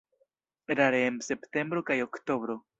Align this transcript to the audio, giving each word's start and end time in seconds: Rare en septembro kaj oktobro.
Rare 0.79 1.03
en 1.11 1.21
septembro 1.29 1.87
kaj 1.91 2.01
oktobro. 2.09 2.61